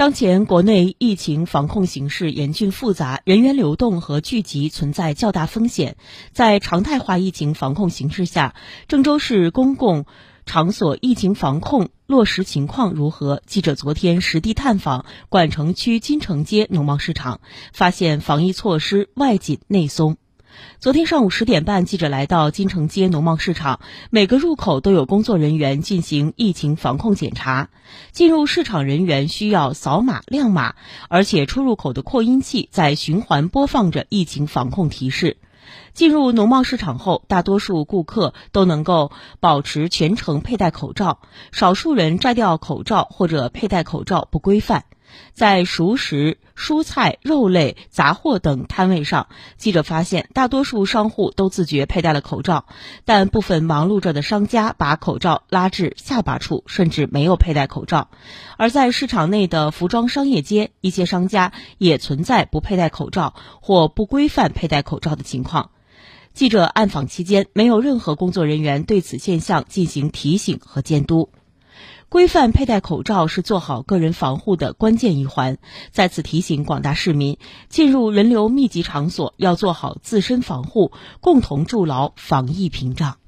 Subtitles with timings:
[0.00, 5.98] 当前国内疫情防控形势严峻复杂，人员流动和聚集存在较大风险。
[6.32, 8.54] 在常态化疫情防控形势下，
[8.88, 10.06] 郑州市公共
[10.46, 13.42] 场所疫情防控落实情况如何？
[13.44, 17.42] 记者昨天实地探访管城区金城街农贸市场，
[17.74, 20.16] 发现防疫措施外紧内松。
[20.78, 23.80] 昨天上午十点半，记者来到金城街农贸市场，
[24.10, 27.68] 每个入口都有工作人员进行疫情防控检查。
[28.12, 30.74] 进入市场人员需要扫码亮码，
[31.08, 35.36] 而且出入口的扩音器在循环播放着疫情防控提示。
[35.92, 41.20] 进入农贸市场后，大多数顾客都能够保持全程佩戴口罩，
[41.52, 44.84] 少数人摘掉口罩或者佩戴口罩不规范。
[45.32, 52.66] 在熟食、蔬菜、肉类、杂货等摊位上，记者发现大多数商户都自觉佩戴了口罩，
[53.04, 58.08] 但部分忙碌着的商家把口罩拉至下巴处，甚至没有佩戴口罩。
[58.56, 65.70] 而在市场内的服装商业街，一些商家也存在不佩戴口罩或不规范佩戴口罩的情况。
[66.32, 71.30] 记者暗访期间，没有任何工作人员对此现象进行提醒和监督。
[72.10, 75.58] 规范佩戴口罩是做好个人防护的关键一环。
[75.92, 83.19] 再次提醒广大市民，进入人流密集场所要做好自身防护，共同筑牢防疫屏障。